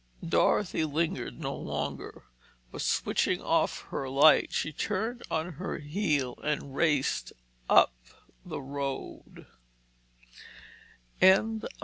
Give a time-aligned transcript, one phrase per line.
[0.27, 2.23] Dorothy lingered no longer,
[2.71, 7.33] but switching off her light, she turned on her heel and raced
[7.69, 7.93] up
[8.43, 9.45] the road.